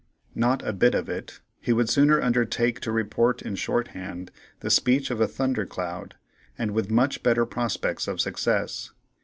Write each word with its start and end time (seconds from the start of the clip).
Not 0.33 0.67
a 0.67 0.73
bit 0.73 0.95
of 0.95 1.09
it; 1.09 1.41
he 1.59 1.71
would 1.71 1.87
sooner 1.87 2.19
undertake 2.19 2.79
to 2.79 2.91
report 2.91 3.43
in 3.43 3.53
short 3.53 3.89
hand 3.89 4.31
the 4.61 4.71
speech 4.71 5.11
of 5.11 5.21
a 5.21 5.27
thunder 5.27 5.63
cloud, 5.67 6.15
and 6.57 6.71
with 6.71 6.89
much 6.89 7.21
better 7.21 7.45
prospects 7.45 8.07
of 8.07 8.19
success. 8.19 8.93